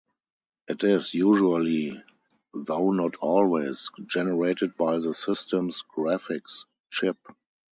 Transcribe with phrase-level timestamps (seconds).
[0.67, 2.03] It is usually,
[2.55, 7.17] though not always, generated by the system's graphics chip.